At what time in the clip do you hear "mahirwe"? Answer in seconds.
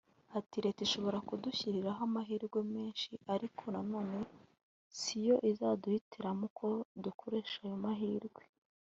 7.85-8.41